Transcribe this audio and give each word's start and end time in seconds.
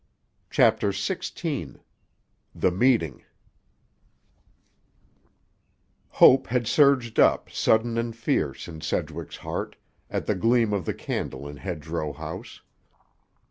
CHAPTER 0.49 0.89
XVI—THE 0.89 2.71
MEETING 2.71 3.21
Hope 6.09 6.47
had 6.47 6.65
surged 6.65 7.19
up, 7.19 7.51
sudden 7.51 7.99
and 7.99 8.15
fierce, 8.15 8.67
in 8.67 8.81
Sedgwick's 8.81 9.37
heart, 9.37 9.75
at 10.09 10.25
the 10.25 10.33
gleam 10.33 10.73
of 10.73 10.85
the 10.85 10.95
candle 10.95 11.47
in 11.47 11.57
Hedgerow 11.57 12.13
House. 12.13 12.61